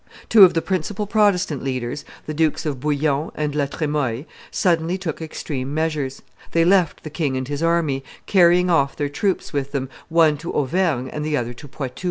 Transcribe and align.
Two 0.29 0.43
of 0.43 0.55
the 0.55 0.63
principal 0.63 1.05
Protestant 1.05 1.61
leaders, 1.63 2.03
the 2.25 2.33
Dukes 2.33 2.65
of 2.65 2.79
Bouillon 2.79 3.29
and 3.35 3.53
La 3.53 3.67
Tremoille, 3.67 4.25
suddenly 4.49 4.97
took 4.97 5.21
extreme 5.21 5.75
measures; 5.75 6.23
they 6.53 6.65
left 6.65 7.03
the 7.03 7.11
king 7.11 7.37
and 7.37 7.47
his 7.47 7.61
army, 7.61 8.03
carrying 8.25 8.67
off 8.71 8.95
their 8.95 9.09
troops 9.09 9.53
with 9.53 9.73
them, 9.73 9.89
one 10.09 10.37
to 10.39 10.51
Auvergne 10.55 11.07
and 11.11 11.23
the 11.23 11.37
other 11.37 11.53
to 11.53 11.67
Poitou. 11.67 11.99